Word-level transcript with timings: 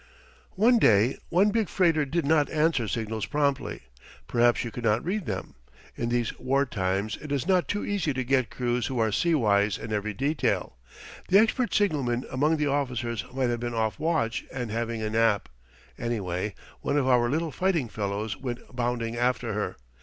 One 0.55 0.79
day 0.79 1.19
one 1.29 1.51
big 1.51 1.69
freighter 1.69 2.05
did 2.05 2.25
not 2.25 2.49
answer 2.49 2.87
signals 2.87 3.27
promptly. 3.27 3.81
Perhaps 4.27 4.59
she 4.61 4.71
could 4.71 4.83
not 4.83 5.05
read 5.05 5.27
them. 5.27 5.53
In 5.95 6.09
these 6.09 6.35
war 6.39 6.65
times 6.65 7.17
it 7.21 7.31
is 7.31 7.45
not 7.47 7.67
too 7.67 7.85
easy 7.85 8.11
to 8.11 8.23
get 8.23 8.49
crews 8.49 8.87
who 8.87 8.97
are 8.97 9.11
sea 9.11 9.35
wise 9.35 9.77
in 9.77 9.93
every 9.93 10.15
detail 10.15 10.75
the 11.27 11.37
expert 11.37 11.71
signalman 11.71 12.25
among 12.31 12.57
the 12.57 12.65
officers 12.65 13.23
might 13.31 13.51
have 13.51 13.59
been 13.59 13.75
off 13.75 13.99
watch 13.99 14.43
and 14.51 14.71
having 14.71 15.03
a 15.03 15.09
nap. 15.11 15.47
Anyway, 15.99 16.55
one 16.79 16.97
of 16.97 17.07
our 17.07 17.29
little 17.29 17.51
fighting 17.51 17.87
fellows 17.87 18.35
went 18.35 18.75
bounding 18.75 19.15
after 19.15 19.53
her. 19.53 19.77